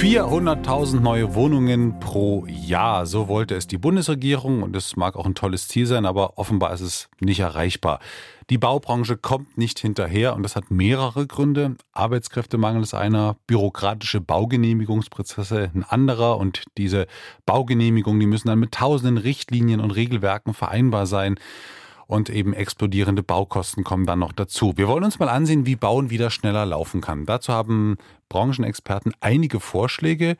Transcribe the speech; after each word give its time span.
Vierhunderttausend 0.00 1.02
neue 1.02 1.34
Wohnungen 1.34 2.00
pro 2.00 2.46
Jahr. 2.46 3.04
So 3.04 3.28
wollte 3.28 3.54
es 3.54 3.66
die 3.66 3.76
Bundesregierung 3.76 4.62
und 4.62 4.74
es 4.74 4.96
mag 4.96 5.14
auch 5.14 5.26
ein 5.26 5.34
tolles 5.34 5.68
Ziel 5.68 5.84
sein, 5.84 6.06
aber 6.06 6.38
offenbar 6.38 6.72
ist 6.72 6.80
es 6.80 7.10
nicht 7.20 7.40
erreichbar. 7.40 8.00
Die 8.48 8.56
Baubranche 8.56 9.18
kommt 9.18 9.58
nicht 9.58 9.78
hinterher 9.78 10.34
und 10.34 10.42
das 10.42 10.56
hat 10.56 10.70
mehrere 10.70 11.26
Gründe. 11.26 11.76
Arbeitskräftemangel 11.92 12.82
ist 12.82 12.94
einer, 12.94 13.36
bürokratische 13.46 14.22
Baugenehmigungsprozesse 14.22 15.70
ein 15.74 15.84
anderer 15.84 16.38
und 16.38 16.64
diese 16.78 17.06
Baugenehmigungen, 17.44 18.20
die 18.20 18.26
müssen 18.26 18.48
dann 18.48 18.58
mit 18.58 18.72
tausenden 18.72 19.18
Richtlinien 19.18 19.80
und 19.80 19.90
Regelwerken 19.90 20.54
vereinbar 20.54 21.04
sein 21.04 21.38
und 22.10 22.28
eben 22.28 22.52
explodierende 22.52 23.22
Baukosten 23.22 23.84
kommen 23.84 24.04
dann 24.04 24.18
noch 24.18 24.32
dazu. 24.32 24.72
Wir 24.76 24.88
wollen 24.88 25.04
uns 25.04 25.18
mal 25.20 25.28
ansehen, 25.28 25.64
wie 25.64 25.76
Bauen 25.76 26.10
wieder 26.10 26.30
schneller 26.30 26.66
laufen 26.66 27.00
kann. 27.00 27.24
Dazu 27.24 27.52
haben 27.52 27.98
Branchenexperten 28.28 29.12
einige 29.20 29.60
Vorschläge, 29.60 30.36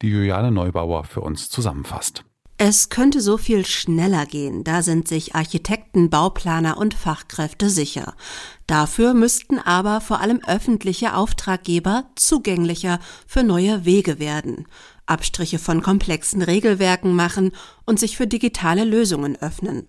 die 0.00 0.08
Juliane 0.08 0.50
Neubauer 0.50 1.04
für 1.04 1.20
uns 1.20 1.50
zusammenfasst. 1.50 2.24
Es 2.56 2.90
könnte 2.90 3.22
so 3.22 3.38
viel 3.38 3.64
schneller 3.64 4.26
gehen, 4.26 4.64
da 4.64 4.82
sind 4.82 5.08
sich 5.08 5.34
Architekten, 5.34 6.10
Bauplaner 6.10 6.76
und 6.76 6.92
Fachkräfte 6.92 7.70
sicher. 7.70 8.14
Dafür 8.66 9.14
müssten 9.14 9.58
aber 9.58 10.02
vor 10.02 10.20
allem 10.20 10.40
öffentliche 10.46 11.14
Auftraggeber 11.14 12.04
zugänglicher 12.16 12.98
für 13.26 13.42
neue 13.42 13.86
Wege 13.86 14.18
werden, 14.18 14.66
Abstriche 15.10 15.58
von 15.58 15.82
komplexen 15.82 16.42
Regelwerken 16.42 17.14
machen 17.14 17.52
und 17.84 17.98
sich 17.98 18.16
für 18.16 18.26
digitale 18.26 18.84
Lösungen 18.84 19.36
öffnen. 19.36 19.88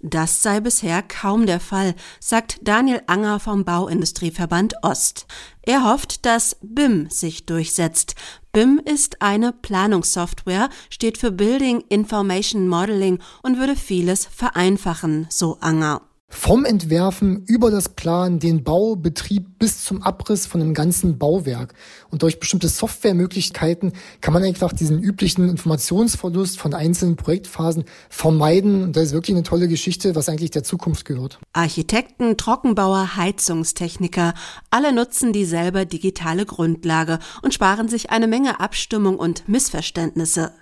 Das 0.00 0.42
sei 0.42 0.60
bisher 0.60 1.02
kaum 1.02 1.46
der 1.46 1.58
Fall, 1.58 1.94
sagt 2.20 2.60
Daniel 2.62 3.02
Anger 3.06 3.40
vom 3.40 3.64
Bauindustrieverband 3.64 4.74
Ost. 4.82 5.26
Er 5.62 5.84
hofft, 5.84 6.24
dass 6.24 6.56
BIM 6.62 7.10
sich 7.10 7.46
durchsetzt. 7.46 8.14
BIM 8.52 8.80
ist 8.84 9.20
eine 9.22 9.52
Planungssoftware, 9.52 10.68
steht 10.88 11.18
für 11.18 11.32
Building 11.32 11.82
Information 11.88 12.68
Modeling 12.68 13.18
und 13.42 13.58
würde 13.58 13.74
vieles 13.74 14.26
vereinfachen, 14.26 15.26
so 15.30 15.58
Anger. 15.60 16.07
Vom 16.30 16.66
Entwerfen 16.66 17.44
über 17.46 17.70
das 17.70 17.88
Plan, 17.88 18.38
den 18.38 18.62
Bau, 18.62 18.96
Betrieb 18.96 19.58
bis 19.58 19.82
zum 19.84 20.02
Abriss 20.02 20.46
von 20.46 20.60
einem 20.60 20.74
ganzen 20.74 21.16
Bauwerk. 21.16 21.72
Und 22.10 22.22
durch 22.22 22.38
bestimmte 22.38 22.68
Softwaremöglichkeiten 22.68 23.94
kann 24.20 24.34
man 24.34 24.44
einfach 24.44 24.74
diesen 24.74 25.02
üblichen 25.02 25.48
Informationsverlust 25.48 26.58
von 26.58 26.74
einzelnen 26.74 27.16
Projektphasen 27.16 27.84
vermeiden. 28.10 28.82
Und 28.82 28.94
das 28.94 29.04
ist 29.04 29.12
wirklich 29.14 29.34
eine 29.34 29.42
tolle 29.42 29.68
Geschichte, 29.68 30.14
was 30.16 30.28
eigentlich 30.28 30.50
der 30.50 30.64
Zukunft 30.64 31.06
gehört. 31.06 31.40
Architekten, 31.54 32.36
Trockenbauer, 32.36 33.16
Heizungstechniker, 33.16 34.34
alle 34.70 34.92
nutzen 34.92 35.32
dieselbe 35.32 35.86
digitale 35.86 36.44
Grundlage 36.44 37.20
und 37.40 37.54
sparen 37.54 37.88
sich 37.88 38.10
eine 38.10 38.26
Menge 38.26 38.60
Abstimmung 38.60 39.18
und 39.18 39.48
Missverständnisse. 39.48 40.52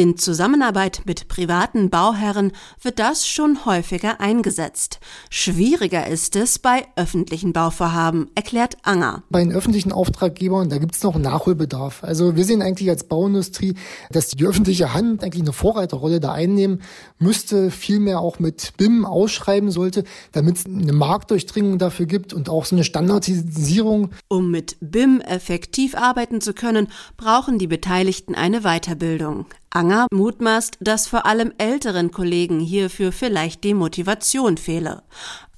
In 0.00 0.16
Zusammenarbeit 0.16 1.02
mit 1.04 1.28
privaten 1.28 1.90
Bauherren 1.90 2.52
wird 2.80 2.98
das 2.98 3.28
schon 3.28 3.66
häufiger 3.66 4.18
eingesetzt. 4.18 4.98
Schwieriger 5.28 6.06
ist 6.06 6.36
es 6.36 6.58
bei 6.58 6.86
öffentlichen 6.96 7.52
Bauvorhaben, 7.52 8.30
erklärt 8.34 8.78
Anger. 8.82 9.24
Bei 9.28 9.44
den 9.44 9.52
öffentlichen 9.52 9.92
Auftraggebern, 9.92 10.70
da 10.70 10.78
gibt 10.78 10.96
es 10.96 11.02
noch 11.02 11.18
Nachholbedarf. 11.18 12.02
Also 12.02 12.34
wir 12.34 12.46
sehen 12.46 12.62
eigentlich 12.62 12.88
als 12.88 13.04
Bauindustrie, 13.04 13.74
dass 14.10 14.28
die 14.28 14.42
öffentliche 14.46 14.94
Hand 14.94 15.22
eigentlich 15.22 15.42
eine 15.42 15.52
Vorreiterrolle 15.52 16.18
da 16.18 16.32
einnehmen 16.32 16.80
müsste, 17.18 17.70
vielmehr 17.70 18.20
auch 18.20 18.38
mit 18.38 18.72
BIM 18.78 19.04
ausschreiben 19.04 19.70
sollte, 19.70 20.04
damit 20.32 20.56
es 20.56 20.64
eine 20.64 20.94
Marktdurchdringung 20.94 21.76
dafür 21.76 22.06
gibt 22.06 22.32
und 22.32 22.48
auch 22.48 22.64
so 22.64 22.74
eine 22.74 22.84
Standardisierung. 22.84 24.12
Um 24.28 24.50
mit 24.50 24.78
BIM 24.80 25.20
effektiv 25.20 25.94
arbeiten 25.94 26.40
zu 26.40 26.54
können, 26.54 26.88
brauchen 27.18 27.58
die 27.58 27.66
Beteiligten 27.66 28.34
eine 28.34 28.62
Weiterbildung. 28.62 29.44
Anger 29.72 30.08
mutmaßt, 30.12 30.78
dass 30.80 31.06
vor 31.06 31.26
allem 31.26 31.52
älteren 31.58 32.10
Kollegen 32.10 32.58
hierfür 32.58 33.12
vielleicht 33.12 33.62
die 33.62 33.74
Motivation 33.74 34.56
fehle. 34.56 35.04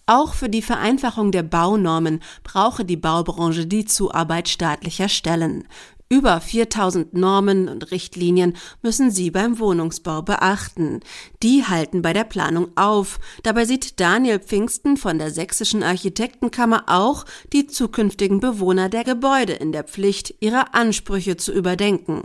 Auch 0.05 0.35
für 0.35 0.51
die 0.51 0.61
Vereinfachung 0.61 1.33
der 1.33 1.45
Baunormen 1.45 2.21
brauche 2.45 2.85
die 2.85 2.99
Baubranche 2.99 3.67
die 3.67 3.87
Zuarbeit 3.87 4.51
staatlicher 4.51 5.09
Stellen. 5.09 5.65
Über 6.13 6.43
4000 6.43 7.15
Normen 7.15 7.71
und 7.71 7.91
Richtlinien 7.91 8.53
müssen 8.83 9.11
Sie 9.11 9.31
beim 9.31 9.59
Wohnungsbau 9.59 10.21
beachten. 10.21 11.01
Die 11.43 11.63
halten 11.63 12.03
bei 12.03 12.13
der 12.13 12.25
Planung 12.25 12.67
auf. 12.77 13.19
Dabei 13.45 13.65
sieht 13.65 13.99
Daniel 13.99 14.39
Pfingsten 14.39 14.99
von 14.99 15.17
der 15.17 15.31
Sächsischen 15.31 15.83
Architektenkammer 15.83 16.83
auch 16.87 17.25
die 17.55 17.67
zukünftigen 17.67 18.41
Bewohner 18.41 18.91
der 18.91 19.05
Gebäude 19.05 19.55
in 19.55 19.73
der 19.73 19.85
Pflicht, 19.85 20.35
ihre 20.41 20.75
Ansprüche 20.75 21.39
zu 21.39 21.51
überdenken. 21.51 22.25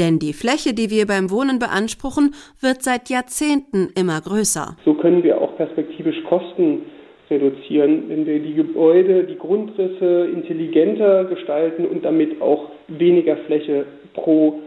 Denn 0.00 0.18
die 0.18 0.32
Fläche, 0.32 0.74
die 0.74 0.90
wir 0.90 1.06
beim 1.06 1.30
Wohnen 1.30 1.60
beanspruchen, 1.60 2.34
wird 2.60 2.82
seit 2.82 3.08
Jahrzehnten 3.08 3.90
immer 3.94 4.20
größer. 4.20 4.76
So 4.84 4.94
können 4.94 5.22
wir 5.22 5.40
auch 5.40 5.56
perspektivisch 5.56 6.24
Kosten 6.28 6.82
reduzieren, 7.30 8.04
wenn 8.08 8.26
wir 8.26 8.40
die 8.40 8.54
Gebäude, 8.54 9.24
die 9.24 9.36
Grundrisse 9.38 10.28
intelligenter 10.32 11.24
gestalten 11.24 11.86
und 11.86 12.04
damit 12.04 12.40
auch 12.40 12.70
weniger 12.88 13.36
Fläche 13.38 13.84
pro 14.14 14.60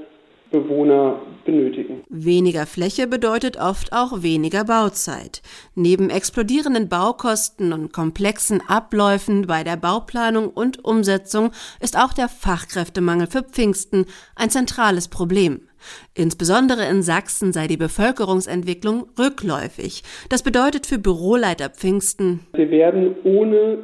Bewohner 0.52 1.22
benötigen. 1.46 2.04
Weniger 2.10 2.66
Fläche 2.66 3.08
bedeutet 3.08 3.58
oft 3.58 3.94
auch 3.94 4.22
weniger 4.22 4.66
Bauzeit. 4.66 5.42
Neben 5.76 6.10
explodierenden 6.10 6.90
Baukosten 6.90 7.74
und 7.74 7.94
komplexen 7.94 8.62
Abläufen 8.68 9.48
bei 9.48 9.64
der 9.64 9.78
Bauplanung 9.78 10.50
und 10.50 10.84
Umsetzung 10.84 11.52
ist 11.80 11.98
auch 11.98 12.14
der 12.14 12.28
Fachkräftemangel 12.28 13.28
für 13.28 13.44
Pfingsten 13.44 14.06
ein 14.36 14.50
zentrales 14.50 15.08
Problem. 15.08 15.62
Insbesondere 16.14 16.88
in 16.88 17.02
Sachsen 17.02 17.54
sei 17.54 17.68
die 17.68 17.78
Bevölkerungsentwicklung 17.78 19.06
rückläufig. 19.18 20.04
Das 20.30 20.44
bedeutet 20.44 20.86
für 20.86 21.00
Büroleiter 21.00 21.70
Pfingsten. 21.70 22.42
Wir 22.54 22.70
werden 22.70 23.16
ohne 23.24 23.80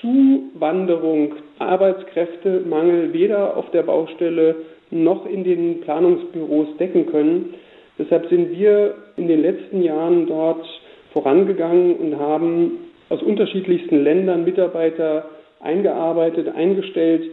Zuwanderung 0.00 1.34
Arbeitskräftemangel 1.58 3.12
weder 3.12 3.56
auf 3.56 3.70
der 3.70 3.82
Baustelle 3.82 4.56
noch 4.92 5.26
in 5.26 5.42
den 5.42 5.80
Planungsbüros 5.80 6.76
decken 6.78 7.06
können. 7.06 7.54
Deshalb 7.98 8.28
sind 8.28 8.50
wir 8.56 8.94
in 9.16 9.26
den 9.26 9.42
letzten 9.42 9.82
Jahren 9.82 10.26
dort 10.26 10.64
vorangegangen 11.12 11.96
und 11.96 12.18
haben 12.18 12.78
aus 13.08 13.22
unterschiedlichsten 13.22 14.02
Ländern 14.02 14.44
Mitarbeiter 14.44 15.28
eingearbeitet, 15.60 16.54
eingestellt, 16.54 17.24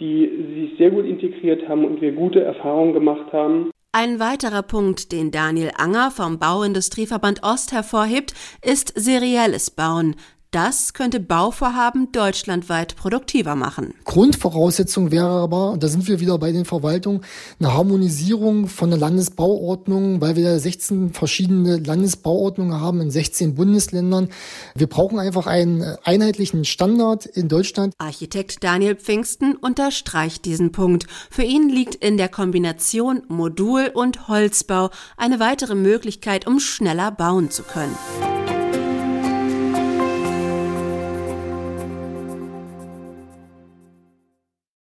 die 0.00 0.28
sich 0.54 0.78
sehr 0.78 0.90
gut 0.90 1.06
integriert 1.06 1.68
haben 1.68 1.84
und 1.84 2.00
wir 2.00 2.12
gute 2.12 2.42
Erfahrungen 2.42 2.94
gemacht 2.94 3.32
haben. 3.32 3.70
Ein 3.92 4.18
weiterer 4.18 4.62
Punkt, 4.62 5.12
den 5.12 5.30
Daniel 5.30 5.70
Anger 5.76 6.10
vom 6.10 6.40
Bauindustrieverband 6.40 7.44
Ost 7.44 7.72
hervorhebt, 7.72 8.34
ist 8.60 8.92
serielles 8.96 9.70
Bauen. 9.70 10.16
Das 10.54 10.92
könnte 10.92 11.18
Bauvorhaben 11.18 12.12
deutschlandweit 12.12 12.94
produktiver 12.94 13.56
machen. 13.56 13.92
Grundvoraussetzung 14.04 15.10
wäre 15.10 15.26
aber, 15.26 15.72
und 15.72 15.82
da 15.82 15.88
sind 15.88 16.06
wir 16.06 16.20
wieder 16.20 16.38
bei 16.38 16.52
den 16.52 16.64
Verwaltungen, 16.64 17.22
eine 17.58 17.74
Harmonisierung 17.74 18.68
von 18.68 18.90
der 18.90 19.00
Landesbauordnung, 19.00 20.20
weil 20.20 20.36
wir 20.36 20.56
16 20.56 21.12
verschiedene 21.12 21.78
Landesbauordnungen 21.78 22.80
haben 22.80 23.00
in 23.00 23.10
16 23.10 23.56
Bundesländern. 23.56 24.28
Wir 24.76 24.86
brauchen 24.86 25.18
einfach 25.18 25.48
einen 25.48 25.82
einheitlichen 26.04 26.64
Standard 26.64 27.26
in 27.26 27.48
Deutschland. 27.48 27.92
Architekt 27.98 28.62
Daniel 28.62 28.94
Pfingsten 28.94 29.56
unterstreicht 29.56 30.44
diesen 30.44 30.70
Punkt. 30.70 31.06
Für 31.30 31.42
ihn 31.42 31.68
liegt 31.68 31.96
in 31.96 32.16
der 32.16 32.28
Kombination 32.28 33.24
Modul- 33.26 33.90
und 33.92 34.28
Holzbau 34.28 34.90
eine 35.16 35.40
weitere 35.40 35.74
Möglichkeit, 35.74 36.46
um 36.46 36.60
schneller 36.60 37.10
bauen 37.10 37.50
zu 37.50 37.64
können. 37.64 37.96